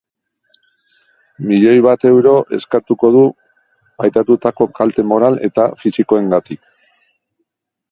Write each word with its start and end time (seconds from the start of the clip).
Milioi 1.49 1.75
bat 1.87 2.05
euro 2.11 2.31
eskatuko 2.59 3.11
du 3.17 3.21
pairatutako 4.01 4.69
kalte 4.81 5.07
moral 5.13 5.39
eta 5.51 5.69
fisikoengatik. 5.85 6.65